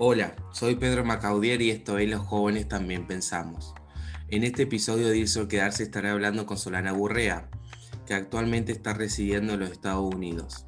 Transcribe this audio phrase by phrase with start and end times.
[0.00, 3.74] Hola, soy Pedro Macaudier y esto es Los Jóvenes También Pensamos.
[4.28, 7.50] En este episodio de Irse Quedarse estaré hablando con Solana Gurrea,
[8.06, 10.66] que actualmente está residiendo en los Estados Unidos.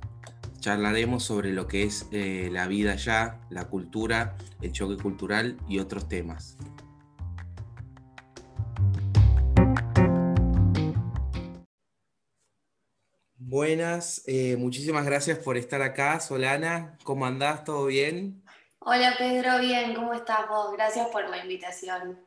[0.59, 5.79] Charlaremos sobre lo que es eh, la vida allá, la cultura, el choque cultural y
[5.79, 6.59] otros temas.
[13.37, 16.99] Buenas, eh, muchísimas gracias por estar acá, Solana.
[17.05, 17.63] ¿Cómo andás?
[17.63, 18.43] ¿Todo bien?
[18.83, 20.73] Hola Pedro, bien, ¿cómo estás vos?
[20.73, 22.19] Gracias por la invitación.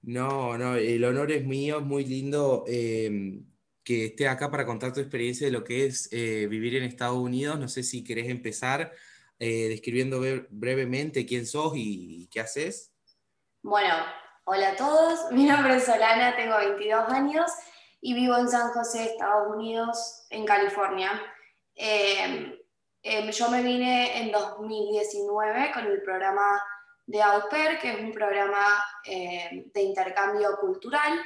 [0.00, 3.44] No, no, el honor es mío, es muy lindo em,
[3.84, 7.18] que esté acá para contar tu experiencia de lo que es eh, vivir en Estados
[7.18, 7.58] Unidos.
[7.58, 8.92] No sé si querés empezar
[9.38, 12.94] eh, describiendo brevemente quién sos y, qué haces.
[13.60, 13.92] Bueno,
[14.44, 17.50] hola a todos, mi nombre es Solana, tengo 22 años
[18.00, 21.20] y vivo en San José, Estados Unidos, en California.
[21.74, 22.54] Em,
[23.02, 26.62] Em, yo me vine en 2019 con el programa
[27.06, 31.18] de Au Pair, que es un programa em, de intercambio cultural,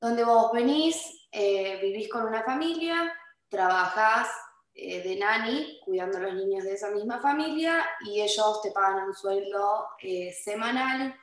[0.00, 3.12] donde vos venís, eh, vivís con una familia,
[3.48, 4.28] trabajás
[4.74, 9.04] eh, de nani cuidando a los niños de esa misma familia y ellos te pagan
[9.04, 11.14] un sueldo eh, semanal.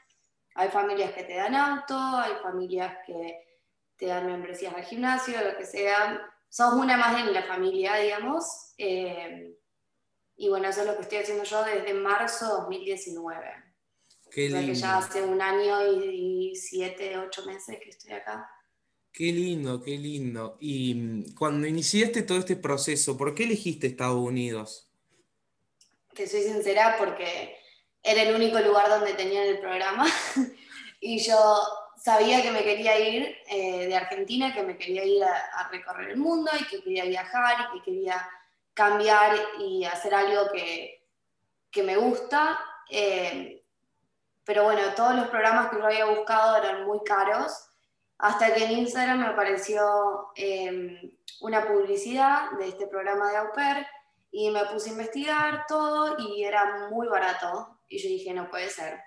[0.56, 3.44] Hay familias que te dan auto, hay familias que
[3.98, 6.22] te dan membresías al gimnasio, lo que sea.
[6.50, 8.74] Sos una más en la familia, digamos.
[8.78, 9.56] Em,
[10.36, 13.46] y bueno, eso es lo que estoy haciendo yo desde marzo de 2019.
[14.32, 14.66] Qué lindo.
[14.66, 18.50] que ya hace un año y, siete, ocho meses que estoy acá.
[19.12, 20.58] Qué lindo, qué lindo.
[20.60, 24.90] Y mm, cuando iniciaste todo este proceso, ¿por qué elegiste Estados Unidos?
[26.16, 27.56] Te soy sincera porque
[28.02, 30.06] era el único lugar donde tenían el programa
[31.00, 31.38] y yo
[31.96, 36.18] sabía que me quería ir eh, de Argentina, que me quería ir a recorrer el
[36.18, 38.28] mundo y que quería viajar y que quería
[38.74, 41.02] cambiar y hacer algo que,
[41.84, 42.60] me gusta.
[42.90, 43.64] Eh,
[44.46, 47.52] pero bueno, todos los programas que yo había buscado eran muy caros,
[48.18, 53.86] hasta que en Instagram me apareció em, una publicidad de este programa de au pair
[54.32, 57.80] y me puse a investigar todo y era muy barato.
[57.88, 59.00] Y yo dije, no puede ser.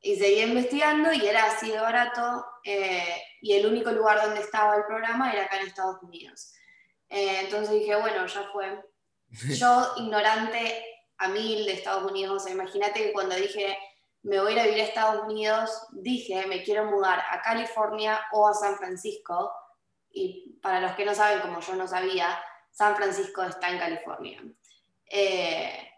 [0.00, 4.76] Y seguí investigando y era así de barato eh, y el único lugar donde estaba
[4.76, 6.54] el programa era acá en Estados Unidos.
[7.08, 8.84] Eh, entonces dije, bueno, ya fue.
[9.58, 10.84] Yo, ignorante
[11.18, 13.76] a mil de Estados Unidos, imagínate que cuando dije
[14.22, 18.20] me voy a ir a vivir a Estados Unidos, dije me quiero mudar a California
[18.32, 19.52] o a San Francisco.
[20.10, 22.38] Y para los que no saben, como yo no sabía,
[22.70, 24.42] San Francisco está en California.
[25.06, 25.90] Eh,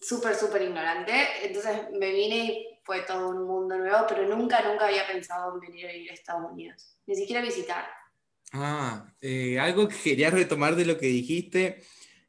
[0.00, 1.12] súper, súper ignorante.
[1.42, 5.60] Entonces me vine y fue todo un mundo nuevo, pero nunca, nunca había pensado en
[5.60, 6.96] venir a vivir a Estados Unidos.
[7.06, 7.86] Ni siquiera visitar.
[8.52, 11.82] Ah, eh, algo que quería retomar de lo que dijiste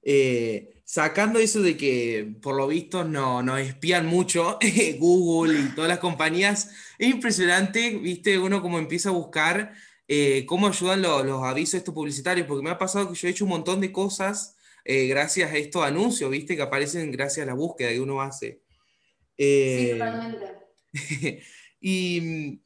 [0.09, 4.57] eh, sacando eso de que por lo visto no, nos espían mucho
[4.99, 9.73] Google y todas las compañías, es impresionante, viste, uno como empieza a buscar
[10.07, 13.43] eh, cómo ayudan los, avisos estos publicitarios, porque me ha pasado que yo he hecho
[13.43, 17.53] un montón de cosas eh, gracias a estos anuncios, viste, que aparecen gracias a la
[17.53, 18.61] búsqueda que uno hace.
[19.37, 20.45] sí, totalmente.
[21.81, 22.61] y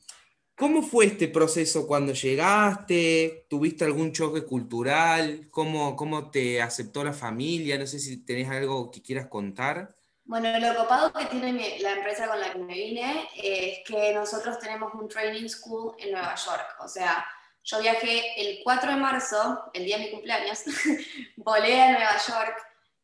[0.62, 3.48] ¿Cómo fue este proceso cuando llegaste?
[3.50, 5.48] ¿Tuviste algún choque cultural?
[5.50, 7.80] ¿Cómo, cómo te aceptó la familia?
[7.80, 9.96] No sé si tenés algo que quieras contar.
[10.24, 14.60] Bueno, lo copado que tiene la empresa con la que me vine es que nosotros
[14.60, 16.76] tenemos un training school en Nueva York.
[16.82, 17.26] O sea,
[17.64, 20.60] yo viajé el 4 de marzo, el día de mi cumpleaños,
[21.38, 22.56] volé a Nueva York,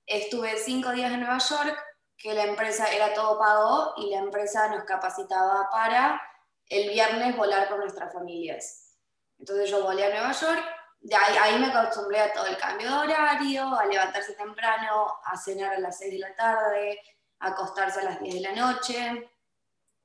[0.05, 1.75] estuve cinco días en Nueva York,
[2.17, 6.21] que la empresa era todo pago y la empresa nos capacitaba para
[6.69, 8.95] el viernes volar con nuestras familias.
[9.39, 10.63] Entonces yo volé a Nueva York,
[10.99, 15.75] de ahí, me acostumbré a todo el cambio de horario, a levantarse temprano, a cenar
[15.75, 16.99] a las 6 de la tarde,
[17.39, 19.31] a acostarse a las 10 de la noche,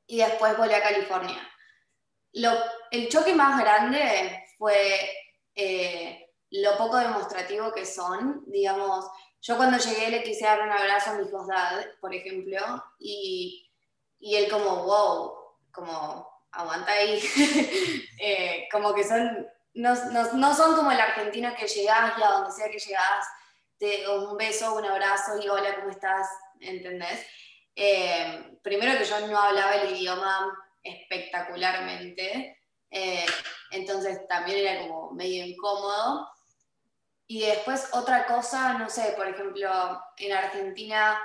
[0.06, 1.38] y después volé a California.
[2.34, 2.52] Lo,
[2.90, 5.10] el choque más grande fue
[5.54, 9.06] eh, lo poco demostrativo que son, digamos,
[9.40, 12.60] yo cuando llegué le quise dar un abrazo a mi hijo dad, por ejemplo,
[12.98, 13.68] y,
[14.20, 15.34] y él como, wow,
[15.72, 17.20] como aguanta ahí.
[18.24, 19.94] Eh, como que son, no,
[20.34, 23.26] no, son como el argentino que llegás y a donde sea que llegás,
[23.78, 26.28] te un beso, un abrazo y hola, ¿cómo estás?
[26.60, 27.26] ¿Entendés?
[27.74, 32.60] Eh, primero que yo no hablaba el idioma espectacularmente,
[32.92, 33.26] eh,
[33.72, 36.28] entonces también era como medio incómodo.
[37.26, 39.68] Y después otra cosa, no sé, por ejemplo,
[40.18, 41.20] en Argentina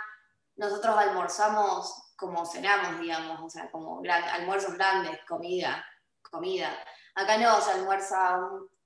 [0.55, 4.01] nosotros almorzamos como cenamos, digamos, o sea, como
[4.33, 5.85] almuerzos grandes, comida,
[6.21, 6.77] comida.
[7.15, 8.39] Acá no, se almuerza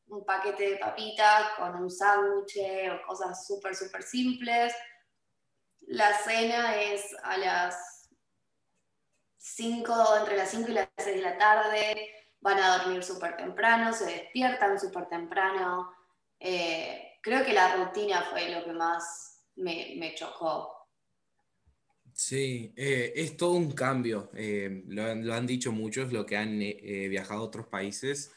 [0.08, 2.60] un, paquete de papitas con un sándwich
[2.92, 4.74] o cosas súper, súper simples.
[5.88, 8.10] La cena es a las
[9.38, 13.94] 5, entre las 5 y las 6 de la tarde, van a dormir súper temprano,
[13.94, 15.94] se despiertan súper temprano.
[16.40, 20.81] Eh, creo que la rutina fue lo que más me, chocó.
[22.24, 24.30] Sí, eh, es todo un cambio.
[24.36, 28.30] Eh, lo, han dicho muchos, lo que han viajado a otros países.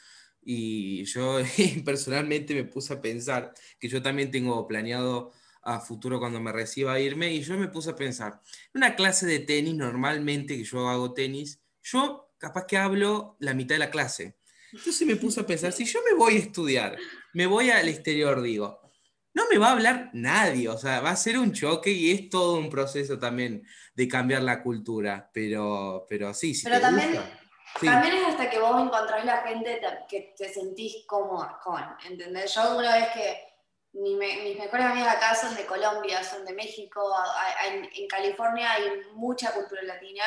[0.43, 1.39] Y yo
[1.85, 5.33] personalmente me puse a pensar que yo también tengo planeado
[5.63, 8.41] a futuro cuando me reciba irme y yo me puse a pensar,
[8.75, 13.75] una clase de tenis normalmente que yo hago tenis, yo capaz que hablo la mitad
[13.75, 14.37] de la clase.
[14.73, 16.97] Entonces me puse a pensar, si yo me voy a estudiar,
[17.35, 18.84] me voy al exterior, digo,
[19.35, 22.31] no me va a hablar nadie, o sea, va a ser un choque y es
[22.31, 26.63] todo un proceso también de cambiar la cultura, pero, pero sí, sí.
[26.65, 27.21] Pero también,
[27.81, 32.55] también es hasta que vos encontrás la gente que te sentís cómoda con, ¿entendés?
[32.55, 33.55] Yo una vez que
[33.95, 37.13] mis, mejores amigas acá son de Colombia, son de México,
[37.67, 38.85] en, California hay
[39.15, 40.25] mucha cultura latina,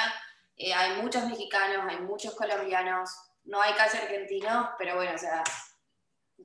[0.57, 3.09] eh, hay muchos mexicanos, hay muchos colombianos,
[3.45, 5.43] no hay casi argentinos, pero bueno, o sea,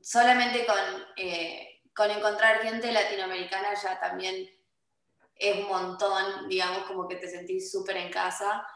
[0.01, 0.77] solamente con,
[1.17, 4.49] eh, con encontrar gente latinoamericana ya también
[5.37, 8.67] es un montón, digamos, como que te sentís súper en casa.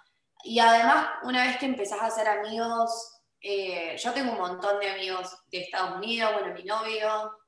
[0.43, 4.91] Y además, una vez que empezás a hacer amigos, eh, yo tengo un montón de
[4.91, 7.39] amigos de Estados Unidos, bueno, mi novio,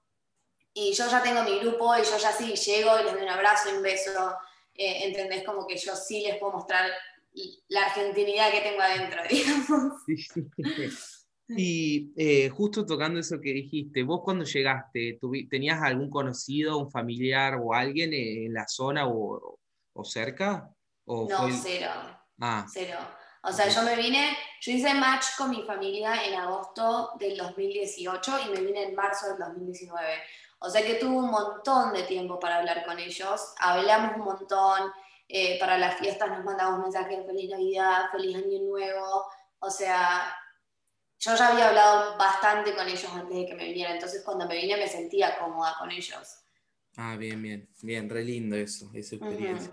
[0.72, 3.28] y yo ya tengo mi grupo y yo ya sí llego y les doy un
[3.28, 4.36] abrazo un beso,
[4.74, 5.44] eh, ¿entendés?
[5.44, 6.88] Como que yo sí les puedo mostrar
[7.68, 11.17] la argentinidad que tengo adentro, digamos.
[11.48, 15.18] Y eh, justo tocando eso que dijiste, vos cuando llegaste,
[15.48, 19.58] ¿tenías algún conocido, un familiar o alguien en la zona o,
[19.94, 20.70] o cerca?
[21.06, 21.90] ¿O no, cero.
[22.40, 22.66] Ah.
[22.70, 22.98] Cero.
[23.42, 28.32] O sea, yo me vine, yo hice match con mi familia en agosto del 2018
[28.46, 30.04] y me vine en marzo del 2019.
[30.60, 34.92] O sea que tuve un montón de tiempo para hablar con ellos, hablamos un montón,
[35.28, 39.26] eh, para las fiestas nos mandamos mensajes de feliz Navidad, feliz Año Nuevo,
[39.60, 40.34] o sea,
[41.18, 44.56] yo ya había hablado bastante con ellos antes de que me viniera, entonces cuando me
[44.56, 46.38] vine me sentía cómoda con ellos.
[46.96, 49.70] Ah, bien, bien, bien, re lindo eso, esa experiencia.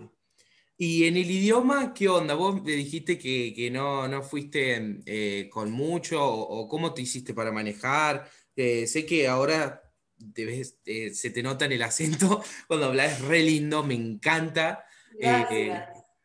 [0.77, 2.33] Y en el idioma, ¿qué onda?
[2.33, 7.51] Vos me dijiste que, no, no, fuiste eh, con mucho, o, cómo te hiciste para
[7.51, 8.29] manejar.
[8.55, 9.81] Eh, sé que ahora
[10.35, 14.85] eh, se te nota en el acento cuando hablas, re lindo, me encanta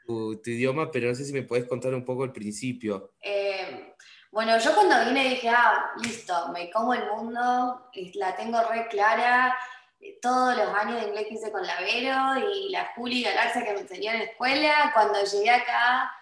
[0.07, 3.13] tu, idioma, pero no sé si me puedes contar un poco el principio.
[4.31, 9.57] Bueno, yo cuando vine dije, ah, listo, me como el mundo, la tengo re clara,
[10.23, 13.73] todos los años de inglés que hice con la Vero y la Juli Galaxia que
[13.73, 16.13] me enseñó en la escuela, cuando llegué acá,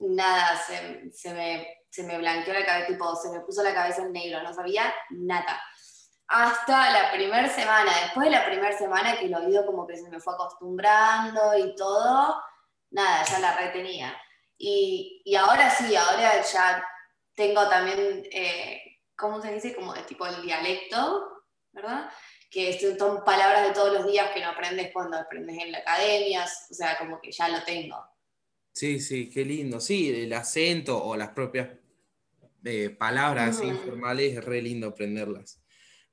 [0.00, 4.02] nada, se, se, me, se me blanqueó la cabeza, tipo, se me puso la cabeza
[4.02, 5.60] en negro, no sabía nada
[6.26, 7.90] hasta la primera semana.
[8.02, 11.74] Después de la primera semana que el oído como que se me fue acostumbrando y
[11.76, 12.42] todo,
[12.90, 14.16] nada, ya la retenía.
[14.56, 16.84] Y, y ahora sí, ahora ya
[17.34, 19.74] tengo también, eh, ¿cómo se dice?
[19.74, 22.10] Como de tipo el dialecto, ¿verdad?
[22.50, 26.44] Que son palabras de todos los días que no aprendes cuando aprendes en la academia,
[26.44, 27.96] o sea, como que ya lo tengo.
[28.72, 29.80] Sí, sí, qué lindo.
[29.80, 31.68] Sí, el acento o las propias
[32.64, 35.60] eh, palabras informales es re lindo aprenderlas.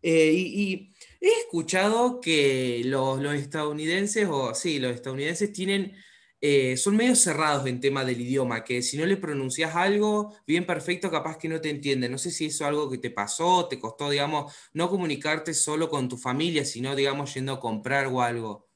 [0.02, 5.96] Eh, y, he escuchado que los, estadounidenses, o sí, los estadounidenses tienen,
[6.42, 10.66] eh, son medio cerrados en tema del idioma, que si no le pronuncias algo bien
[10.66, 12.12] perfecto, capaz que no te entienden.
[12.12, 15.90] No sé si eso es algo que te pasó, te costó, digamos, no comunicarte solo
[15.90, 18.68] con tu familia, sino, digamos, yendo a comprar o algo.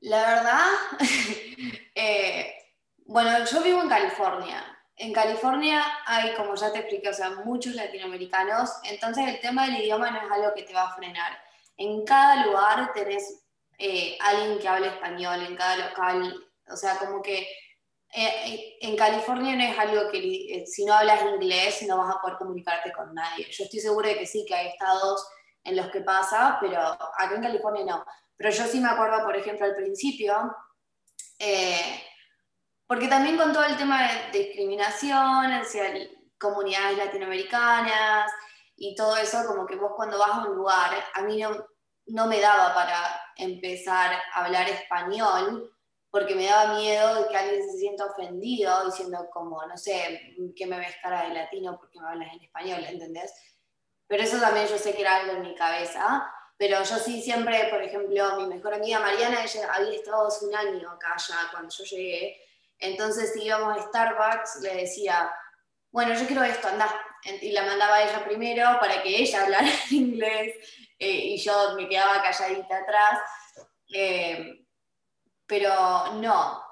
[0.00, 0.66] La verdad,
[1.94, 2.54] eh,
[3.04, 4.72] bueno, yo vivo en California
[5.02, 9.82] en California hay, como ya te expliqué, o sea, muchos latinoamericanos, entonces el tema del
[9.82, 11.38] idioma no es algo que te va a frenar.
[11.76, 13.41] En cada lugar tenés
[13.84, 16.32] eh, alguien que hable español, en cada local,
[16.68, 17.48] o sea, como que
[18.14, 22.20] eh, en California no es algo que eh, si no hablas inglés no vas a
[22.20, 23.50] poder comunicarte con nadie.
[23.50, 25.26] Yo estoy segura de que sí, que hay estados
[25.64, 28.04] en los que pasa, pero acá en California no.
[28.36, 30.54] Pero yo sí me acuerdo, por ejemplo, al principio,
[32.86, 35.92] porque también con todo el tema de discriminación hacia
[36.38, 38.30] comunidades latinoamericanas
[38.76, 41.50] y todo eso, como que vos cuando vas a un lugar, a mí no,
[42.06, 45.72] no me daba para empezar a hablar español,
[46.10, 50.66] porque me daba miedo de que alguien se sienta ofendido diciendo como, no sé, que
[50.66, 53.32] me ves cara de latino porque me hablas en español, ¿entendés?
[54.06, 56.30] Pero eso también yo sé que era algo en mi cabeza.
[56.58, 60.54] Pero yo sí siempre, por ejemplo, mi mejor amiga Mariana, ella había estado hace un
[60.54, 62.38] año acá ya cuando yo llegué,
[62.82, 65.32] entonces, si íbamos a Starbucks, le decía,
[65.92, 66.92] bueno, yo quiero esto, anda.
[67.40, 70.56] Y la mandaba a ella primero para que ella hablara inglés
[71.02, 73.20] eh, y yo me quedaba calladita atrás.
[73.92, 74.64] Eh,
[75.44, 76.62] pero no,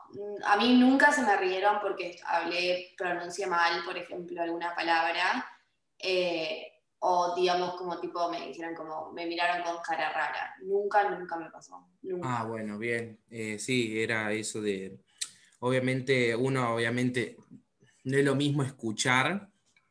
[0.44, 5.44] a mí nunca se me rieron porque hablé, pronuncié mal, por ejemplo, alguna palabra.
[5.98, 6.66] Eh,
[7.00, 10.54] o digamos como tipo me dijeron como me miraron con cara rara.
[10.62, 11.88] Nunca, nunca me pasó.
[12.22, 13.18] Ah, bueno, bien.
[13.30, 15.00] Eh, sí, era eso de,
[15.58, 17.36] obviamente, uno obviamente
[18.04, 19.49] no es lo mismo escuchar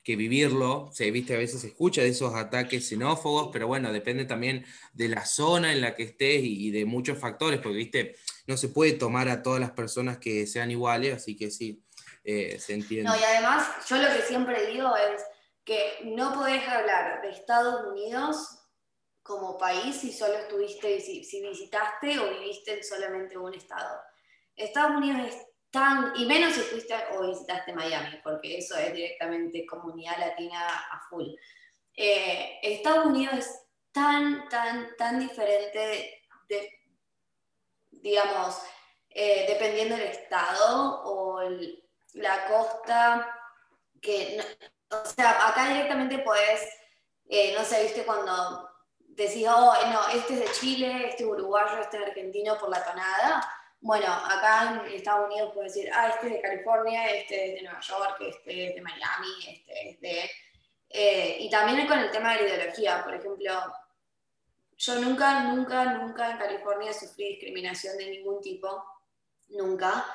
[0.09, 0.89] que vivirlo.
[0.91, 5.07] Se viste, a veces se escucha de esos ataques xenófobos, pero bueno, depende también de
[5.07, 8.15] la zona en la que estés y, de muchos factores, porque viste,
[8.47, 11.85] no se puede tomar a todas las personas que sean iguales, así que sí,
[12.23, 13.07] eh, se entiende.
[13.07, 15.21] No, y además, yo lo que siempre digo es
[15.63, 18.65] que no podés hablar de Estados Unidos
[19.21, 24.01] como país si solo estuviste, si, si visitaste o viviste en solamente un estado.
[24.55, 25.35] Estados Unidos es
[25.71, 31.01] tan, y menos si fuiste o visitaste Miami, porque eso es directamente comunidad latina a
[31.09, 31.27] full.
[31.93, 33.61] Eh, Estados Unidos es
[33.91, 36.79] tan, tan, tan diferente de,
[37.91, 38.61] digamos,
[39.09, 41.41] eh, dependiendo del estado o
[42.13, 43.35] la costa,
[44.01, 44.39] que
[44.91, 46.61] o sea, acá directamente puedes,
[47.27, 51.81] eh, no sé, viste cuando decís, oh, no, este es de Chile, este es uruguayo,
[51.81, 53.58] este es argentino por la tonada.
[53.81, 57.61] Bueno, acá en Estados Unidos puedes decir, ah, este es de California, este es de
[57.63, 60.31] Nueva York, este es de Miami, este es de...
[60.89, 63.53] Eh, y también con el tema de la ideología, por ejemplo,
[64.77, 68.83] yo nunca, nunca, nunca en California sufrí discriminación de ningún tipo,
[69.49, 70.05] nunca.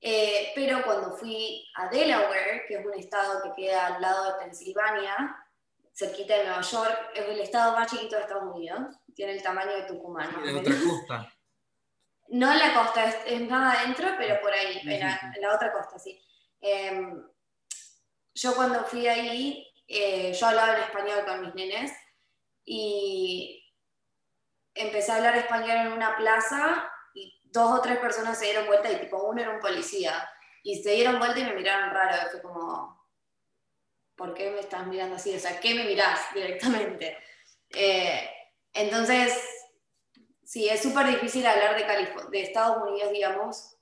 [0.00, 4.44] Eh, pero cuando fui a Delaware, que es un estado que queda al lado de
[4.44, 5.36] Pensilvania,
[5.92, 9.72] cerquita de Nueva York, es el estado más chiquito de Estados Unidos, tiene el tamaño
[9.72, 10.28] de Tucumán.
[10.44, 11.33] la otra costa.
[12.28, 16.20] No en la costa, es, más adentro, pero por ahí, en, la, otra costa, sí.
[16.60, 17.22] Em,
[18.34, 21.92] yo cuando fui ahí, eh, yo hablaba en español con mis nenes
[22.64, 23.62] y
[24.74, 26.90] empecé a hablar español en una plaza
[27.54, 30.28] dos o tres personas se dieron vuelta y tipo uno era un policía.
[30.62, 32.30] Y se dieron vuelta y me miraron raro.
[32.30, 33.08] Fue como,
[34.16, 35.34] ¿por qué me estás mirando así?
[35.34, 37.16] O sea, ¿qué me mirás directamente?
[37.70, 38.28] Eh,
[38.72, 39.36] entonces,
[40.54, 43.76] sí, es súper difícil hablar de, de Estados Unidos, digamos,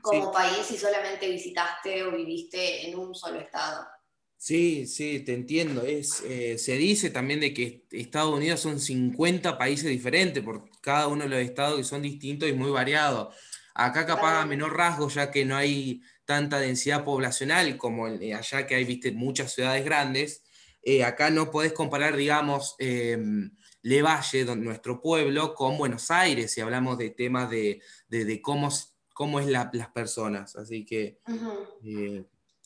[0.00, 3.86] como país si solamente visitaste o viviste en un solo estado.
[4.38, 5.82] Sí, sí, te entiendo.
[5.82, 11.06] Es, eh, se dice también de que Estados Unidos son 50 países diferentes, por cada
[11.08, 13.36] uno de los estados que son distintos y muy variados.
[13.74, 18.66] Acá capaz a menor rasgo, ya que no hay tanta densidad poblacional como eh, allá
[18.66, 20.44] que hay, viste, muchas ciudades grandes.
[20.82, 23.18] Eh, acá no podés comparar, digamos, eh,
[23.86, 27.80] Levalle, nuestro pueblo, con Buenos Aires, si hablamos de temas de,
[28.42, 28.68] cómo,
[29.14, 30.56] cómo es las personas.
[30.56, 31.20] Así que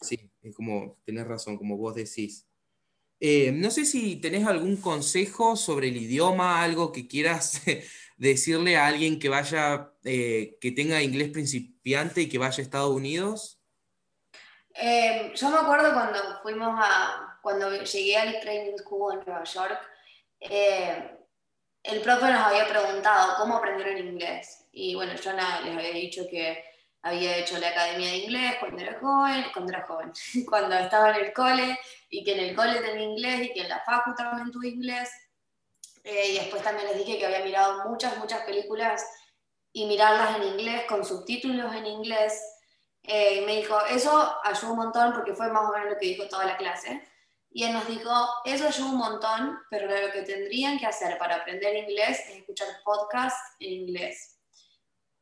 [0.00, 2.47] sí, es como, tenés razón, como vos decís.
[3.21, 7.61] Eh, no sé si tenés algún consejo sobre el idioma, algo que quieras
[8.17, 12.97] decirle a alguien que vaya, eh, que tenga inglés principiante y que vaya a Estados
[12.97, 13.61] Unidos.
[14.75, 19.81] Eh, yo me acuerdo cuando fuimos a, cuando llegué al Training School en Nueva York,
[20.40, 24.66] el profe nos había preguntado cómo aprender el inglés.
[24.73, 26.64] Y bueno, yo les había dicho que
[27.02, 30.12] había hecho la academia de inglés cuando era joven, cuando era joven,
[30.49, 31.78] cuando estaba en el cole,
[32.11, 35.11] y que en el cole tenía inglés y que en la facu también tuve inglés.
[36.04, 39.04] Eh, y después también les dije que había mirado muchas, muchas películas
[39.73, 42.42] y mirarlas en inglés, con subtítulos en inglés.
[43.02, 46.06] Eh, y me dijo, eso ayuda un montón porque fue más o menos lo que
[46.06, 47.09] dijo toda la clase.
[47.52, 48.11] Y él nos dijo,
[48.45, 52.69] eso ayuda un montón, pero lo que tendrían que hacer para aprender inglés es escuchar
[52.85, 54.38] podcasts en inglés.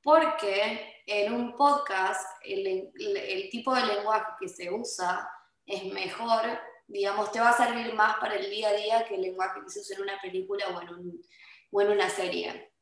[0.02, 5.28] Porque en un podcast el, el, tipo de lenguaje que se usa
[5.64, 9.22] es mejor, digamos, te va a servir más para el día a día que el
[9.22, 11.22] lenguaje que se usa en una película o en, un,
[11.70, 12.72] o en una serie.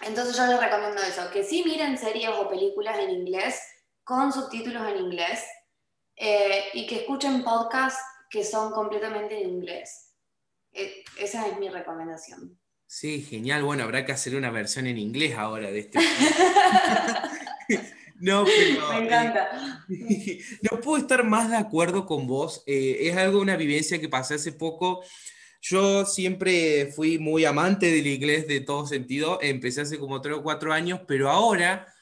[0.00, 3.60] Entonces yo les recomiendo eso, que sí miren series o películas en inglés
[4.02, 5.44] con subtítulos en inglés
[6.16, 10.14] eh, y que escuchen podcasts que son completamente en inglés.
[10.72, 12.58] E, esa es mi recomendación.
[12.86, 13.62] Sí, genial.
[13.64, 15.98] Bueno, habrá que hacer una versión en inglés ahora de este.
[18.20, 18.88] no, pero.
[18.92, 19.84] Me encanta.
[20.70, 22.62] no puedo estar más de acuerdo con vos.
[22.66, 25.02] Eh, es algo, una vivencia que pasé hace poco.
[25.60, 29.38] Yo siempre fui muy amante del inglés de todo sentido.
[29.42, 31.92] Empecé hace como tres o cuatro años, pero ahora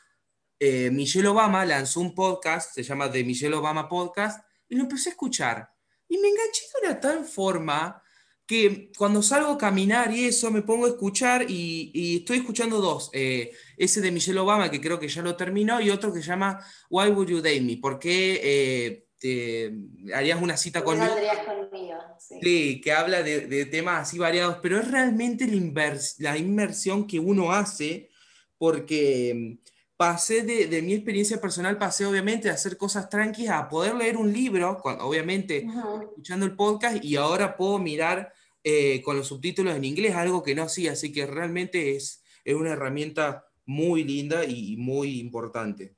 [0.61, 5.09] eh, Michelle Obama lanzó un podcast, se llama The Michelle Obama Podcast, y lo empecé
[5.09, 5.76] a escuchar.
[6.09, 8.03] Y me enganché de una tal forma
[8.47, 13.11] que cuando salgo a caminar y eso me pongo a escuchar y, estoy escuchando dos.
[13.13, 16.29] Eh, ese de Michelle Obama, que creo que ya lo terminó, y otro que se
[16.29, 17.77] llama Why Would You Date Me?
[17.79, 19.75] ¿Por qué eh, te
[20.15, 21.13] harías una cita conmigo?
[21.45, 22.39] conmigo sí.
[22.41, 22.81] sí.
[22.81, 28.11] que habla de, temas así variados, pero es realmente la, la inmersión que uno hace
[28.59, 29.59] porque
[29.97, 34.33] pasé de, mi experiencia personal, pasé obviamente a hacer cosas tranquilas, a poder leer un
[34.33, 35.67] libro, obviamente
[36.03, 40.55] escuchando el podcast, y ahora puedo mirar eh, con los subtítulos en inglés, algo que
[40.55, 45.97] no hacía, así que realmente es, es una herramienta muy linda y muy importante.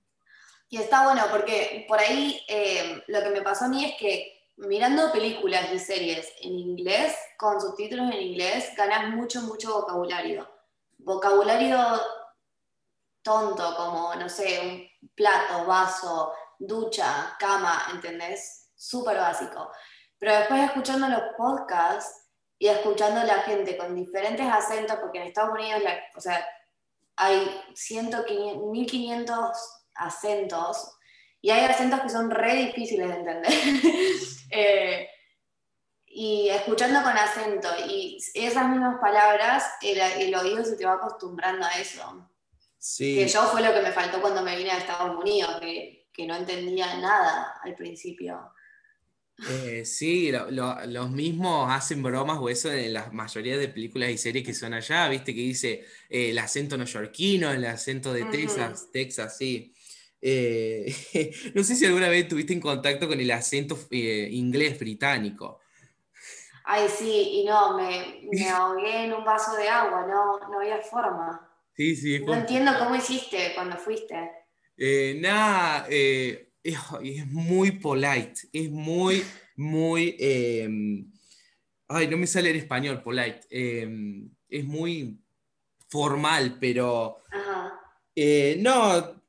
[0.71, 4.38] Y está bueno porque por ahí eh, lo que me pasó a mí es que
[4.57, 10.49] mirando películas y series en inglés, con subtítulos en inglés, ganas mucho, mucho vocabulario.
[10.99, 11.78] Vocabulario
[13.23, 18.71] tonto, como, no sé, un plato, vaso, ducha, cama, ¿entendés?
[18.75, 19.71] Súper básico.
[20.19, 25.29] Pero después escuchando los podcasts y escuchando a la gente con diferentes acentos, porque en
[25.29, 25.83] Estados Unidos,
[26.17, 26.45] o sea,
[27.17, 28.11] hay 100,
[28.71, 29.59] 1500
[29.95, 30.99] acentos
[31.41, 33.53] y hay acentos que son re difíciles de entender.
[34.51, 35.07] Eh,
[36.07, 41.67] y escuchando con acento y esas mismas palabras, el, el, oído se te va acostumbrando
[41.67, 42.31] a eso.
[42.78, 43.16] Sí.
[43.16, 46.26] Que yo fue lo que me faltó cuando me vine a Estados Unidos, que, que
[46.26, 48.52] no entendía nada al principio.
[49.49, 54.44] Eh, sí, los mismos hacen bromas o eso en la mayoría de películas y series
[54.44, 59.37] que son allá, viste que dice eh, el acento neoyorquino, el acento de Texas, Texas,
[59.37, 59.73] sí.
[60.20, 60.92] Eh,
[61.54, 65.61] no sé si alguna vez tuviste en contacto con el acento inglés británico.
[66.64, 70.82] Ay, sí, y no, me, me, ahogué en un vaso de agua, no, no había
[70.82, 71.48] forma.
[71.78, 72.18] Sí, sí.
[72.18, 74.32] No entiendo cómo hiciste cuando fuiste.
[74.76, 79.23] Eh, nada, es, muy polite, es muy,
[79.54, 80.16] muy...
[80.18, 81.08] Em,
[81.87, 83.42] ay, no me sale en español, polite.
[83.49, 85.20] Em, es muy
[85.88, 87.23] formal, pero...
[87.30, 87.80] Ajá.
[88.58, 89.23] no,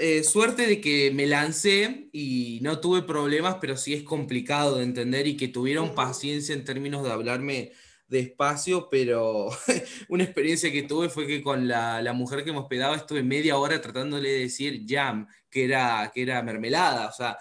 [0.00, 4.82] eh, suerte de que me lancé y no tuve problemas, pero sí es complicado de
[4.82, 7.72] entender y que tuvieron paciencia en términos de hablarme
[8.08, 9.48] despacio, pero
[10.08, 13.56] una experiencia que tuve fue que con la, la, mujer que me hospedaba estuve media
[13.56, 17.38] hora tratándole de decir jam, que era, que era mermelada, o sea,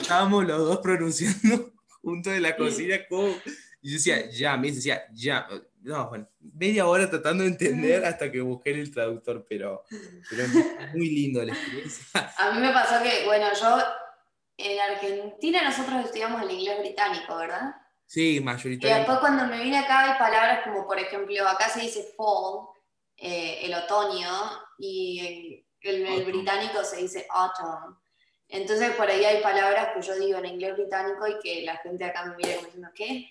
[0.00, 3.28] estábamos los dos pronunciando juntos en la cocina como,
[3.82, 5.44] y yo decía jam, y decía jam,
[5.82, 9.84] no, bueno, media hora tratando de entender hasta que busqué el traductor, pero,
[10.30, 10.44] pero
[10.94, 12.04] muy lindo la experiencia.
[12.38, 13.78] A mí me pasó que, bueno, yo
[14.56, 17.74] en Argentina nosotros estudiamos el inglés británico, ¿verdad?
[18.06, 18.88] Sí, mayoritariamente.
[18.88, 22.68] Y después cuando me vine acá hay palabras como, por ejemplo, acá se dice fall,
[23.16, 24.30] eh, el otoño,
[24.78, 27.98] y el, el, británico se dice autumn.
[28.48, 32.04] Entonces por ahí hay palabras que yo digo en inglés británico y que la gente
[32.04, 33.30] acá me mira como diciendo, ¿qué?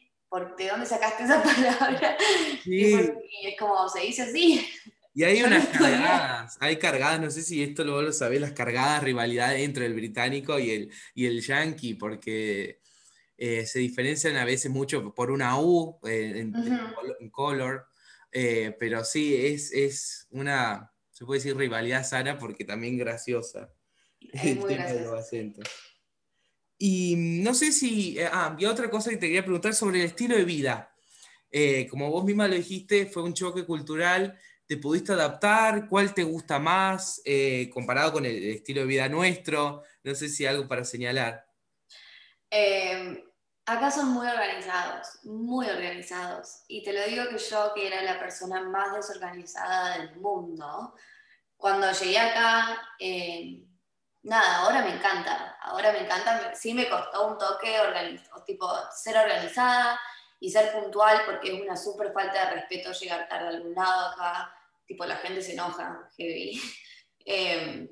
[0.57, 2.17] ¿de dónde sacaste esa palabra?
[2.65, 3.11] Y, es
[3.59, 4.67] como, se dice así.
[5.13, 9.03] Y hay unas cargadas, hay cargadas, no sé si esto lo, lo sabés, las cargadas
[9.03, 12.81] rivalidades entre el británico y el, y el yankee, porque
[13.37, 17.87] eh, se diferencian a veces mucho por una U eh, en, color,
[18.31, 23.73] eh, pero sí, es, es una, se puede decir rivalidad sana porque también graciosa.
[24.21, 25.67] el tema de los acentos.
[26.77, 30.35] Y no sé si, ah, y otra cosa que te quería preguntar sobre el estilo
[30.35, 30.89] de vida.
[31.89, 35.87] Como vos misma lo dijiste, fue un choque cultural, ¿te pudiste adaptar?
[35.87, 37.21] ¿Cuál te gusta más
[37.71, 39.83] comparado con el estilo de vida nuestro?
[40.03, 41.45] No sé si hay algo para señalar.
[42.55, 43.19] Em,
[43.65, 46.63] acá son muy organizados, muy organizados.
[46.67, 50.93] Y te lo digo que yo, que era la persona más desorganizada del mundo,
[51.57, 53.65] cuando llegué acá em,
[54.21, 57.75] nada, ahora me encanta, ahora me encanta, sí me costó un toque
[58.45, 59.99] tipo, ser organizada
[60.39, 64.09] y ser puntual porque es una súper falta de respeto llegar tarde a algún lado
[64.09, 66.61] acá, tipo la gente se enoja, heavy.
[67.25, 67.89] Em,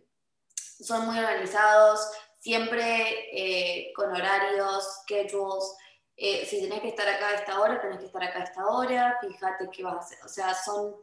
[0.53, 5.75] son muy organizados, siempre eh, con horarios, schedules,
[6.17, 8.65] eh, si tenés que estar acá a esta hora, tenés que estar acá a esta
[8.65, 10.95] hora, fíjate qué vas a hacer, o sea, son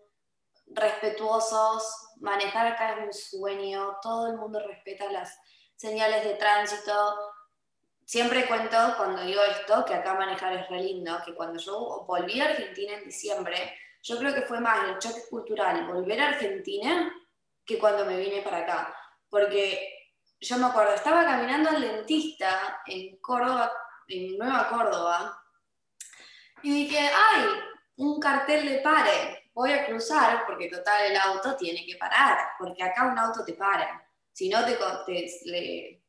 [0.66, 5.38] respetuosos, manejar acá es un sueño, todo el mundo respeta las
[5.77, 6.92] señales de tránsito.
[8.05, 12.40] Siempre cuento cuando digo esto que acá manejar es re lindo, que cuando yo volví
[12.40, 17.12] a Argentina en diciembre, yo creo que fue más el choque cultural volver a Argentina
[17.64, 18.94] que cuando me vine para acá.
[19.31, 19.98] Porque
[20.40, 23.72] yo me acuerdo, estaba caminando al dentista en Córdoba,
[24.07, 25.44] en Nueva Córdoba,
[26.62, 27.44] y dije, ¡ay!
[27.96, 32.81] Un cartel de pare voy a cruzar porque total el auto tiene que parar, porque
[32.81, 34.79] acá un auto te para, si no te,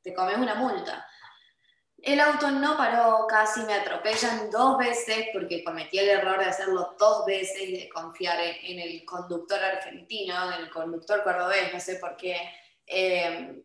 [0.04, 1.04] te, comes una multa.
[1.98, 6.96] El auto no paró, casi me atropellan dos veces porque cometí el error de hacerlo
[7.00, 11.96] dos veces y de confiar en, el conductor argentino, en el conductor cordobés, no sé
[11.96, 12.38] por qué.
[12.86, 13.64] Eh,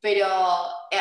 [0.00, 0.26] pero
[0.90, 1.00] eh,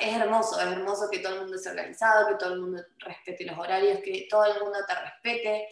[0.00, 3.44] es hermoso, es hermoso que todo el mundo esté organizado, que todo el mundo respete
[3.44, 5.68] los horarios, que todo el mundo te respete.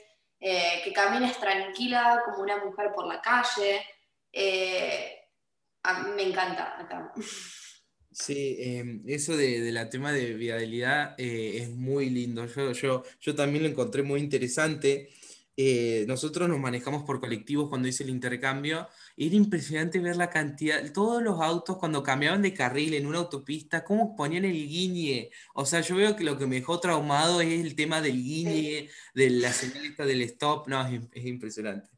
[0.47, 3.81] Eh, que camines tranquila como una mujer por la calle.
[4.31, 5.17] Eh,
[6.15, 7.15] me encanta acá.
[8.11, 12.47] Sí, em, eso de, la tema de viabilidad es muy lindo.
[12.47, 15.09] Yo, yo, yo también lo encontré muy interesante.
[15.57, 18.89] Eh, nosotros nos manejamos por colectivos cuando hice el intercambio.
[19.17, 23.85] Era impresionante ver la cantidad, todos los autos cuando cambiaban de carril en una autopista,
[23.85, 25.31] cómo ponían el guiñe.
[25.55, 28.91] O sea, yo veo que lo que me dejó traumado es el tema del guiñe,
[29.15, 30.67] de la señalista del stop.
[30.67, 31.89] No, es, impresionante.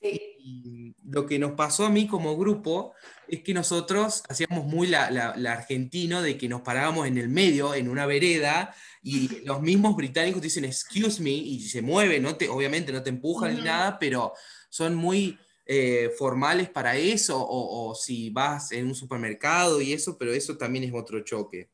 [0.00, 2.94] Y lo que nos pasó a mí como grupo
[3.26, 7.74] es que nosotros hacíamos muy la, la argentino de que nos parábamos en el medio,
[7.74, 8.74] en una vereda,
[9.08, 13.10] y los mismos británicos dicen excuse me y se mueven, no te, obviamente no te
[13.10, 14.32] empujan ni nada, pero
[14.68, 20.32] son muy eh, formales para eso, o, si vas en un supermercado y eso, pero
[20.32, 21.70] eso también es otro choque.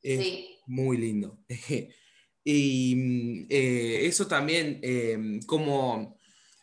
[0.00, 0.26] Es
[0.64, 1.38] muy lindo.
[2.44, 6.18] y mm, eh, eso también, em, como,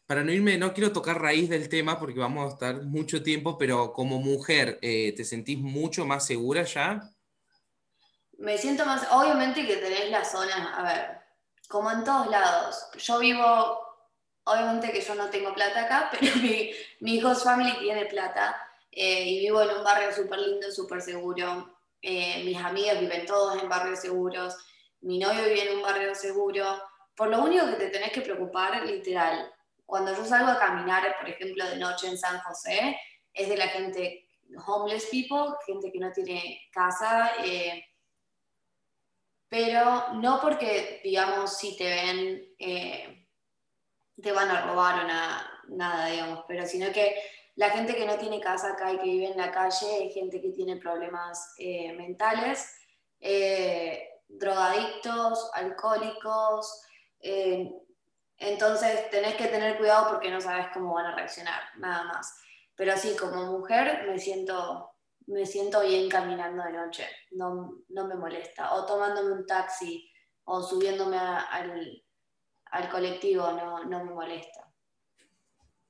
[0.08, 3.56] para no irme, no quiero tocar raíz del tema porque vamos a estar mucho tiempo,
[3.60, 7.15] pero como mujer, eh, ¿te sentís mucho más segura ya?
[8.38, 11.22] Me siento más, obviamente que tenés la zona, a ver,
[11.68, 12.88] como en todos lados.
[12.98, 13.80] Yo vivo,
[14.44, 18.56] obviamente que yo no tengo plata acá, pero mi, mi host family tiene plata
[18.92, 21.78] eh, y vivo en un barrio súper lindo, súper seguro.
[22.02, 24.56] Eh, mis amigas viven todos en barrios seguros,
[25.02, 26.66] mi novio vive en un barrio seguro.
[27.16, 29.52] Por lo único que te tenés que preocupar, literal,
[29.86, 33.00] cuando yo salgo a caminar, por ejemplo, de noche en San José,
[33.34, 34.30] es de la gente
[34.66, 37.32] homeless people, gente que no tiene casa.
[37.44, 37.84] Eh,
[39.50, 43.28] pero no porque, digamos, si te ven, eh,
[44.22, 45.08] te van a robar o
[45.76, 47.16] nada, digamos, pero sino que
[47.56, 50.42] la gente que no tiene casa acá y que vive en la calle es gente
[50.42, 52.76] que tiene problemas eh, mentales,
[53.20, 56.82] eh, drogadictos, alcohólicos,
[58.38, 62.38] entonces tenés que tener cuidado porque no sabes cómo van a reaccionar, nada más.
[62.76, 64.95] Pero sí, como mujer me siento
[65.28, 68.74] me siento bien caminando de noche, no, me molesta.
[68.76, 70.10] O tomándome un taxi
[70.46, 74.72] o subiéndome al, colectivo, no, me molesta.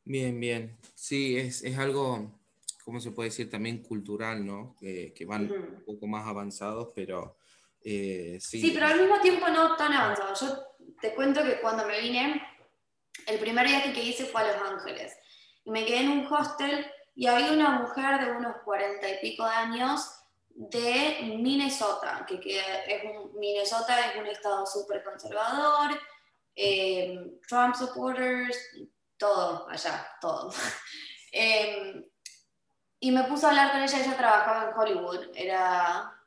[0.03, 0.77] Bien, bien.
[0.93, 2.39] Sí, es, algo,
[2.83, 3.49] ¿cómo se puede decir?
[3.49, 4.75] También cultural, ¿no?
[4.79, 7.37] que van un poco más avanzados, pero
[7.87, 8.59] eh, sí.
[8.59, 10.41] Sí, pero al mismo tiempo no tan avanzados.
[10.41, 10.65] Yo
[10.99, 12.41] te cuento que cuando me vine,
[13.27, 15.15] el primer viaje que hice fue a Los Ángeles.
[15.63, 19.43] Y me quedé en un hostel y había una mujer de unos cuarenta y pico
[19.43, 25.99] años de Minnesota, que, es un, Minnesota es un estado súper conservador,
[26.55, 28.57] eh, Trump supporters,
[29.17, 30.53] todo allá, todo.
[31.37, 32.01] Em,
[32.97, 36.17] y me puse a hablar con ella, ella trabajaba en Hollywood, era,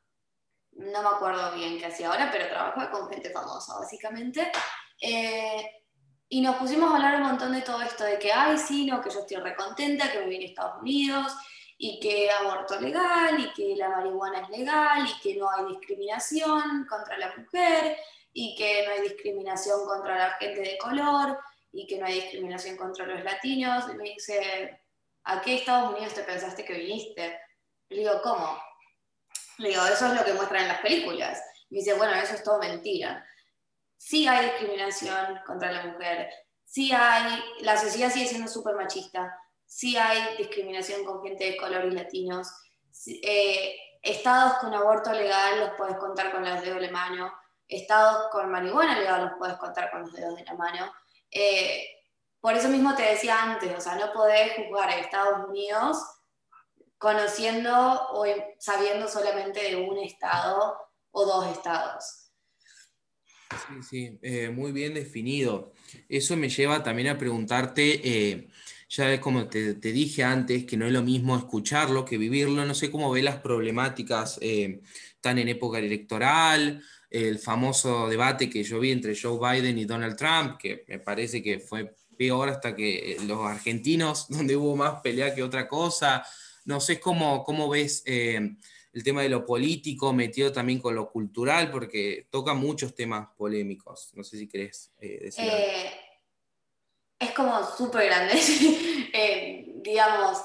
[0.73, 4.53] no me acuerdo bien qué hacía ahora, pero trabajaba con gente famosa, básicamente.
[5.01, 5.78] Eh,
[6.29, 9.01] y nos pusimos a hablar un montón de todo esto, de que, ay, sí, no,
[9.01, 11.33] que yo estoy recontenta, que me vine a Estados Unidos,
[11.79, 16.87] y que aborto legal, y que la marihuana es legal, y que no hay discriminación
[16.87, 17.97] contra la mujer,
[18.33, 21.39] y que no hay discriminación contra la gente de color,
[21.73, 23.85] y que no hay discriminación contra los latinos.
[23.91, 24.83] Y me dice,
[25.25, 27.41] ¿a qué Estados Unidos te pensaste que viniste?
[27.89, 28.61] Le digo, ¿cómo?
[29.59, 31.43] Le digo, eso es lo que muestran en las películas.
[31.71, 33.25] Me dice, bueno, eso es todo mentira
[33.99, 36.31] sí hay discriminación contra la mujer,
[36.65, 41.85] sí hay, la sociedad sigue siendo súper machista, sí hay discriminación con gente de color
[41.85, 42.49] y latinos,
[43.07, 47.33] eh, estados con aborto legal los puedes contar con los dedos de la mano,
[47.67, 50.91] estados con marihuana legal los puedes contar con los dedos de la mano.
[51.31, 51.87] Eh,
[52.41, 55.99] por eso mismo te decía antes, o sea, no podés juzgar a Estados Unidos
[56.97, 58.25] conociendo o
[58.59, 60.77] sabiendo solamente de un estado
[61.11, 62.28] o dos estados.
[63.51, 65.73] Sí, sí, eh, muy bien definido.
[66.09, 68.49] Eso me lleva también a preguntarte, eh,
[68.91, 72.91] ya como te, dije antes, que no es lo mismo escucharlo que vivirlo, no sé
[72.91, 74.83] cómo ve las problemáticas eh,
[75.21, 80.17] tan en época electoral, el famoso debate que yo vi entre Joe Biden y Donald
[80.17, 85.35] Trump, que me parece que fue peor hasta que los argentinos, donde hubo más pelea
[85.35, 86.23] que otra cosa,
[86.67, 88.05] no sé cómo, cómo ves
[88.93, 94.11] el tema de lo político metido también con lo cultural, porque toca muchos temas polémicos.
[94.15, 96.01] No sé si querés eh, eh,
[97.19, 98.35] Es como súper grande.
[99.11, 100.43] Eh, digamos,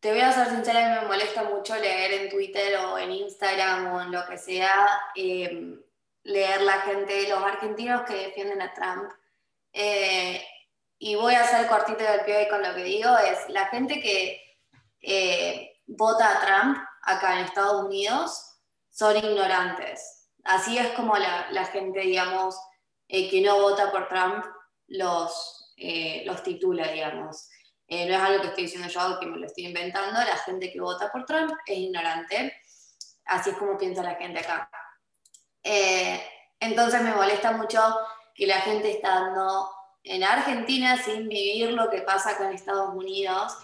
[0.00, 4.00] te voy a ser sincera, me molesta mucho leer en Twitter o en Instagram o
[4.00, 9.12] en lo que sea, leer la gente, los argentinos que defienden a Trump.
[10.98, 15.73] y voy a hacer cortito del pie con lo que digo, es la gente que
[15.86, 18.58] vota a Trump acá en Estados Unidos
[18.90, 20.28] son ignorantes.
[20.44, 22.56] Así es como la, gente, digamos,
[23.08, 24.44] eh, que no vota por Trump
[24.88, 27.48] los, eh, los titula, digamos.
[27.86, 30.72] Eh, no es algo que estoy diciendo yo, que me lo estoy inventando, la gente
[30.72, 32.56] que vota por Trump es ignorante,
[33.26, 34.70] así es como piensa la gente acá.
[35.62, 36.22] Eh,
[36.60, 37.80] entonces me molesta mucho
[38.34, 39.70] que la gente estando
[40.02, 43.56] en Argentina sin vivir lo que pasa con Estados Unidos,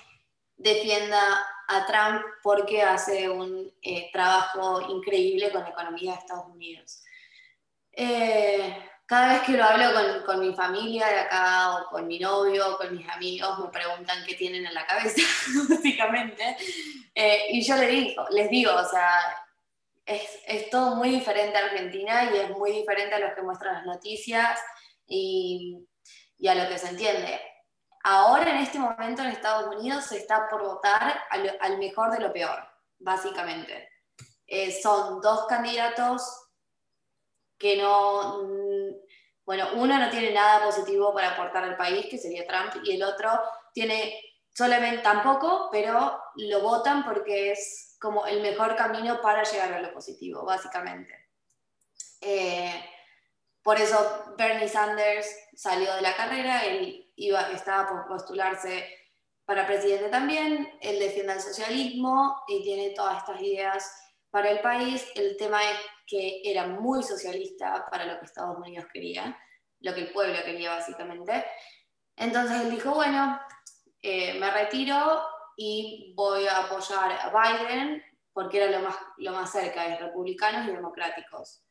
[0.56, 7.02] defienda a Trump porque hace un eh, trabajo increíble con la economía de Estados Unidos.
[7.92, 12.18] Eh, cada vez que lo hablo con, con, mi familia de acá o con mi
[12.18, 15.22] novio o con mis amigos, me preguntan qué tienen en la cabeza,
[15.68, 16.56] básicamente.
[17.14, 19.18] Eh, y yo les digo, les digo, o sea,
[20.06, 23.74] es, es, todo muy diferente a Argentina y es muy diferente a lo que muestran
[23.74, 24.60] las noticias
[25.06, 25.86] y,
[26.38, 27.40] y a lo que se entiende.
[28.02, 31.20] Ahora, en este momento, en Estados Unidos se está por votar
[31.60, 32.58] al, mejor de lo peor,
[32.98, 33.90] básicamente.
[34.46, 36.22] Eh, son dos candidatos
[37.58, 38.94] que no, mm,
[39.44, 43.02] bueno, uno no tiene nada positivo para aportar al país, que sería Trump, y el
[43.02, 43.30] otro
[43.74, 44.18] tiene
[44.54, 49.92] solamente tampoco, pero lo votan porque es como el mejor camino para llegar a lo
[49.92, 51.28] positivo, básicamente.
[52.22, 52.82] Eh,
[53.62, 58.84] por eso Bernie Sanders salió de la carrera, él iba, estaba por postularse
[59.44, 63.84] para presidente también, él defiende el socialismo y tiene todas estas ideas
[64.30, 65.04] para el país.
[65.16, 69.36] El tema es que era muy socialista para lo que Estados Unidos quería,
[69.80, 71.44] lo que el pueblo quería básicamente.
[72.16, 73.40] Entonces él dijo, bueno,
[74.02, 75.20] eh, me retiro
[75.56, 78.02] y voy a apoyar a Biden
[78.32, 81.64] porque era lo más, lo más cerca de republicanos y democráticos.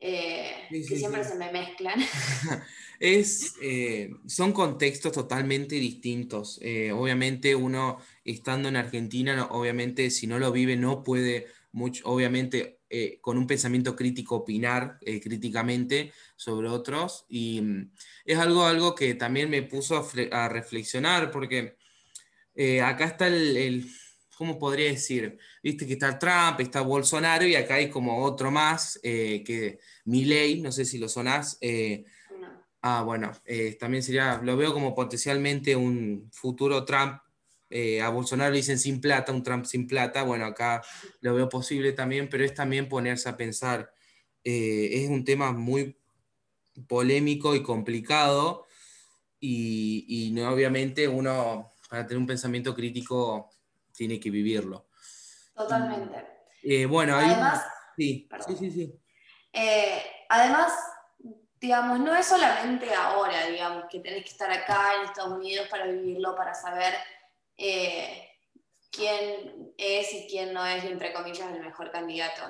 [0.00, 2.00] Eh, que siempre se me mezclan.
[2.98, 6.58] es, eh, son contextos totalmente distintos.
[6.62, 12.76] Eh, obviamente uno estando en Argentina, obviamente si no lo vive no puede, mucho, obviamente
[13.20, 17.26] con un pensamiento crítico opinar críticamente sobre otros.
[17.28, 17.92] Y mm,
[18.24, 21.76] es algo, algo que también me puso a, reflexionar porque
[22.82, 23.86] acá está el
[24.38, 25.36] ¿cómo podría decir?
[25.64, 30.60] Viste que está Trump, está Bolsonaro y acá hay como otro más, eh, que Milley,
[30.60, 31.58] no sé si lo sonás.
[31.60, 32.04] Eh,
[32.88, 37.20] ah, bueno, eh, también sería, lo veo como potencialmente un futuro Trump.
[38.02, 40.22] a Bolsonaro le dicen sin plata, un Trump sin plata.
[40.22, 40.82] Bueno, acá
[41.20, 43.92] lo veo posible también, pero es también ponerse a pensar.
[44.42, 45.96] es un tema muy
[46.86, 48.66] polémico y complicado
[49.40, 53.50] y, y no, obviamente uno para tener un pensamiento crítico
[53.92, 54.88] tiene que vivirlo.
[55.54, 56.16] Totalmente.
[56.62, 57.64] Eh, bueno, además,
[57.96, 59.00] sí, sí, sí,
[59.52, 60.72] eh, además,
[61.60, 65.86] digamos, no es solamente ahora, digamos, que tenés que estar acá en Estados Unidos para
[65.86, 66.94] vivirlo, para saber
[67.56, 68.30] eh,
[68.90, 72.42] quién es y quién no es, entre comillas, el mejor candidato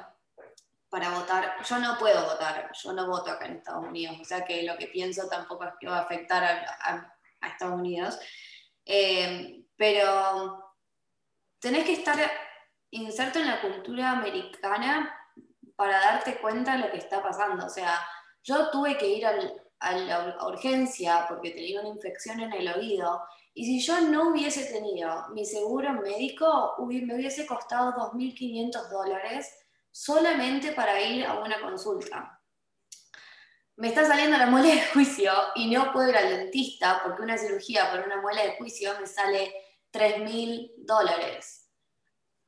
[0.90, 1.56] para votar.
[1.64, 4.76] Yo no puedo votar, yo no voto acá en Estados Unidos, o sea que lo
[4.76, 8.18] que pienso tampoco es que va a afectar a, Estados Unidos.
[9.76, 10.74] pero
[11.60, 12.18] tenés que estar
[12.90, 15.14] inserto en la cultura americana
[15.76, 17.66] para darte cuenta de lo que está pasando.
[17.66, 18.00] O sea,
[18.48, 23.66] yo tuve que ir a la urgencia porque tenía una infección en el oído y
[23.66, 29.52] si yo no hubiese tenido mi seguro médico, me hubiese costado 2.500 dólares
[29.90, 32.40] solamente para ir a una consulta.
[33.76, 37.36] Me está saliendo la muela de juicio y no puedo ir al dentista porque una
[37.36, 39.52] cirugía por una muela de juicio me sale
[39.90, 41.70] 3 mil dólares.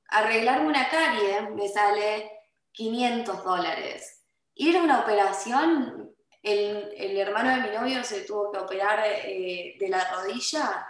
[0.09, 2.31] Arreglarme una carie me sale
[2.73, 4.20] 500 dólares.
[4.61, 9.89] Ir a una operación, el, hermano de mi novio se tuvo que operar eh, de
[9.89, 10.87] la rodilla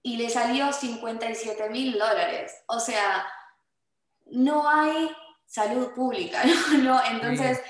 [0.00, 2.54] y le salió 57 mil dólares.
[2.68, 3.26] O sea,
[4.30, 5.14] no hay
[5.44, 6.42] salud pública,
[6.78, 7.04] ¿no?
[7.04, 7.60] entonces,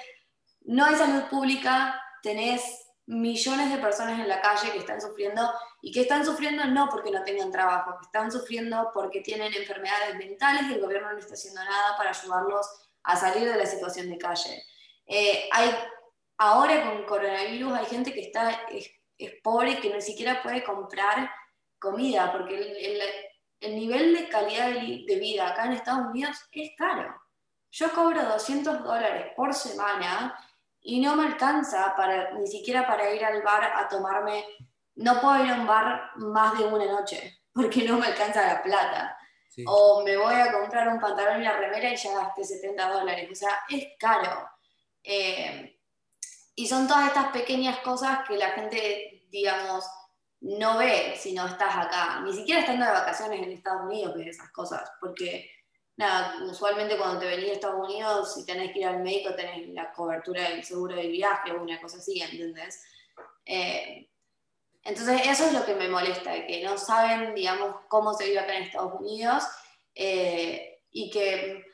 [0.60, 2.62] no hay salud pública, tenés
[3.06, 7.10] millones de personas en la calle que están sufriendo y que están sufriendo no porque
[7.10, 11.34] no tengan trabajo, que están sufriendo porque tienen enfermedades mentales y el gobierno no está
[11.34, 12.64] haciendo nada para ayudarlos
[13.02, 14.69] a salir de la situación de calle.
[15.12, 15.74] Eh, hay,
[16.38, 18.88] ahora con coronavirus hay gente que está, es,
[19.42, 21.28] pobre y que ni siquiera puede comprar
[21.80, 23.02] comida porque el,
[23.60, 27.20] el, nivel de calidad de, de vida acá en Estados Unidos es caro.
[27.72, 30.38] Yo cobro 200 dólares por semana
[30.80, 34.44] y no me alcanza para, ni siquiera para ir al bar a tomarme,
[34.94, 38.62] no puedo ir a un bar más de una noche, porque no me alcanza la
[38.62, 39.16] plata.
[39.66, 43.28] O me voy a comprar un pantalón y una remera y ya gasté 70 dólares.
[43.30, 44.48] O sea, es caro.
[45.02, 45.78] Eh,
[46.54, 49.84] y son todas estas pequeñas cosas que la gente, digamos,
[50.40, 52.20] no ve si no estás acá.
[52.20, 55.50] Ni siquiera estando de vacaciones en Estados Unidos ves esas cosas, porque
[55.96, 59.68] nada, usualmente cuando te venís a Estados Unidos, si tenés que ir al médico, tenés
[59.68, 62.82] la cobertura del seguro de viaje o una cosa así, ¿entendés?
[63.44, 64.08] Eh,
[64.82, 68.56] entonces eso es lo que me molesta, que no saben, digamos, cómo se vive acá
[68.56, 69.44] en Estados Unidos
[69.94, 71.69] eh, y que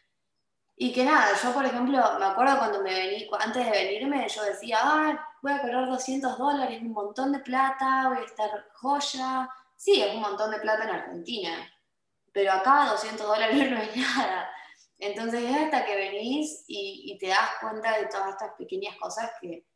[0.78, 4.44] y que nada, yo por ejemplo, me acuerdo cuando me vení, antes de venirme, yo
[4.44, 9.48] decía, ah, voy a cobrar 200 dólares, un montón de plata, voy a estar joya.
[9.74, 11.72] Sí, es un montón de plata en Argentina,
[12.30, 14.50] pero acá 200 dólares no es nada.
[14.98, 19.66] Entonces es hasta que venís y, te das cuenta de todas estas pequeñas cosas que,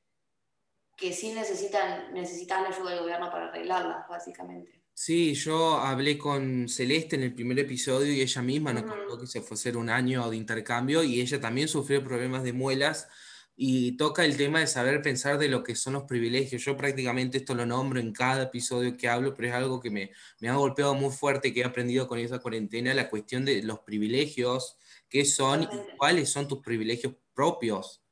[0.96, 4.79] que sí necesitan, necesitan la ayuda del gobierno para arreglarlas, básicamente.
[5.02, 9.26] Sí, yo hablé con Celeste en el primer episodio y ella misma nos contó que
[9.26, 13.08] se fue a hacer un año de intercambio y ella también sufrió problemas de muelas
[13.56, 16.62] y toca el tema de saber pensar de lo que son los privilegios.
[16.62, 20.10] Yo prácticamente esto lo nombro en cada episodio que hablo, pero es algo que me,
[20.38, 23.78] me ha golpeado muy fuerte, que he aprendido con esa cuarentena, la cuestión de los
[23.78, 24.76] privilegios,
[25.08, 28.02] qué son y cuáles son tus privilegios propios.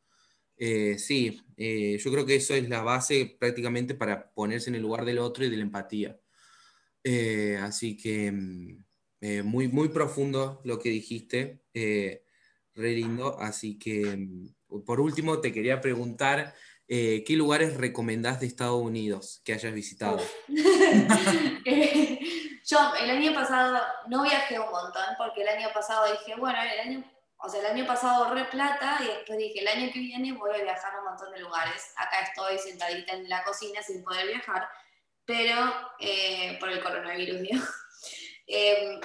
[0.56, 4.82] Eh, sí, eh, yo creo que eso es la base prácticamente para ponerse en el
[4.82, 6.18] lugar del otro y de la empatía.
[7.04, 8.84] Eh, así que mm,
[9.20, 12.24] eh, muy, muy profundo lo que dijiste, eh,
[12.74, 13.38] re lindo.
[13.38, 16.54] Así que mm, por último te quería preguntar,
[16.86, 20.18] ¿qué lugares recomendás de Estados Unidos que hayas visitado?
[22.70, 26.80] Yo el año pasado no viajé un montón porque el año pasado dije, bueno, el
[26.80, 27.04] año,
[27.38, 30.50] o sea, el año pasado ahorré plata y después dije, el año que viene voy
[30.50, 31.92] a viajar a un montón de lugares.
[31.96, 34.68] Acá estoy sentadita en la cocina sin poder viajar
[35.28, 37.46] pero eh, por el coronavirus.
[38.50, 38.98] Em,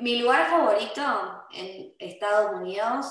[0.00, 3.06] mi lugar favorito en Estados Unidos,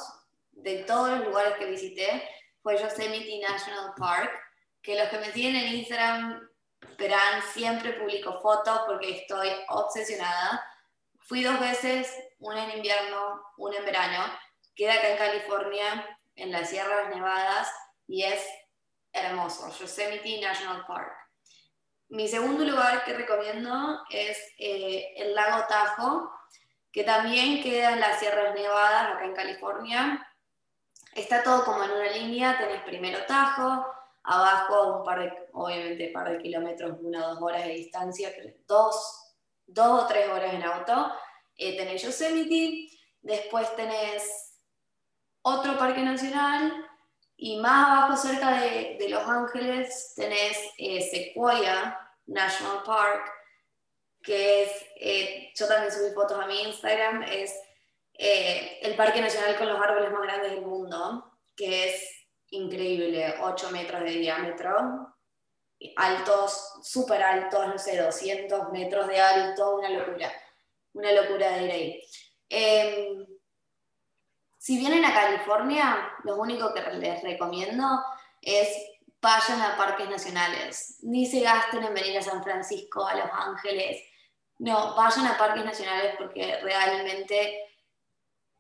[0.52, 2.30] de todos los lugares que visité,
[2.62, 4.30] fue Yosemite National Park,
[4.82, 6.50] que los que me siguen en Instagram
[6.98, 10.62] verán, siempre publico fotos porque estoy obsesionada.
[11.22, 14.26] Fui dos veces, una en invierno, una en verano.
[14.76, 17.72] Queda acá en California, en las Sierras Nevadas,
[18.08, 18.46] y es
[19.14, 21.23] hermoso, Yosemite National Park.
[22.10, 26.32] Mi segundo lugar que recomiendo es eh, el lago Tajo,
[26.92, 30.28] que también queda en las Sierras Nevadas, acá en California.
[31.16, 33.86] Está todo como en una línea, tenés primero Tajo,
[34.24, 38.32] abajo un par de, obviamente, un par de kilómetros, una o dos horas de distancia,
[38.68, 39.36] dos,
[39.66, 41.12] dos o tres horas en auto.
[41.56, 42.90] Eh, tenés Yosemite,
[43.22, 44.60] después tenés
[45.42, 46.83] otro parque nacional,
[47.46, 53.30] y más abajo, cerca de, Los Ángeles, tenés eh, Sequoia National Park,
[54.22, 57.54] que es, eh, yo también subí fotos a mi Instagram, es
[58.14, 62.10] eh, el parque nacional con los árboles más grandes del mundo, que es
[62.52, 65.14] increíble, 8 metros de diámetro,
[65.98, 70.32] altos, súper altos, no sé, 200 metros de alto, una locura,
[70.94, 72.08] una locura de ir ahí.
[72.48, 73.33] Em,
[74.64, 78.02] si vienen a California, lo único que les recomiendo
[78.42, 78.70] es
[79.22, 81.00] vayan a parques nacionales.
[81.02, 84.02] Ni se gasten en venir a San Francisco, a Los Ángeles.
[84.60, 87.60] No, vayan a parques nacionales porque realmente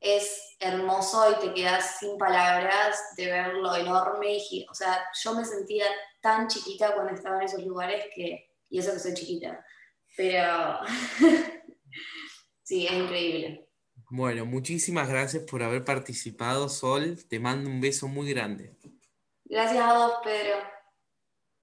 [0.02, 4.40] es hermoso y te quedas sin palabras de ver lo enorme.
[4.70, 5.86] O sea, yo me sentía
[6.20, 9.66] tan chiquita cuando estaba en esos lugares que, y eso que soy chiquita,
[10.18, 10.80] pero
[12.62, 13.70] sí, es increíble.
[14.16, 17.18] Bueno, muchísimas gracias por haber participado, Sol.
[17.28, 18.78] Te mando un beso muy grande.
[19.46, 20.73] Gracias a vos, Pedro.